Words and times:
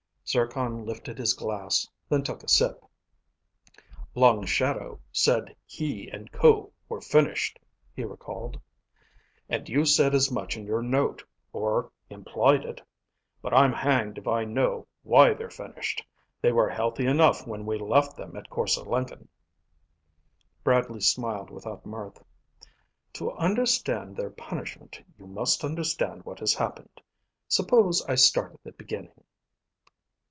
Zircon 0.31 0.85
lifted 0.85 1.17
his 1.17 1.33
glass, 1.33 1.85
then 2.07 2.23
took 2.23 2.41
a 2.41 2.47
sip. 2.47 2.85
"Long 4.15 4.45
Shadow 4.45 5.01
said 5.11 5.53
he 5.65 6.09
and 6.09 6.31
Ko 6.31 6.71
were 6.87 7.01
finished," 7.01 7.59
he 7.93 8.05
recalled. 8.05 8.57
"And 9.49 9.67
you 9.67 9.83
said 9.83 10.15
as 10.15 10.31
much 10.31 10.55
in 10.55 10.65
your 10.65 10.81
note, 10.81 11.21
or 11.51 11.91
implied 12.09 12.63
it. 12.63 12.81
But 13.41 13.53
I'm 13.53 13.73
hanged 13.73 14.17
if 14.19 14.25
I 14.25 14.45
know 14.45 14.87
why 15.03 15.33
they're 15.33 15.49
finished. 15.49 16.01
They 16.41 16.53
were 16.53 16.69
healthy 16.69 17.07
enough 17.07 17.45
when 17.45 17.65
we 17.65 17.77
left 17.77 18.15
them 18.15 18.37
at 18.37 18.49
Korse 18.49 18.77
Lenken." 18.77 19.27
Bradley 20.63 21.01
smiled 21.01 21.49
without 21.49 21.85
mirth. 21.85 22.23
"To 23.15 23.33
understand 23.33 24.15
their 24.15 24.29
punishment, 24.29 25.01
you 25.19 25.27
must 25.27 25.65
understand 25.65 26.23
what 26.23 26.39
has 26.39 26.53
happened. 26.53 27.01
Suppose 27.49 28.01
I 28.07 28.15
start 28.15 28.53
at 28.53 28.63
the 28.63 28.71
beginning?" 28.71 29.11